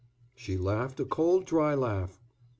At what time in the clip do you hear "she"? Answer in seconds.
0.33-0.57